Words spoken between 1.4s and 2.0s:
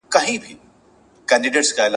نني ورځي پوري..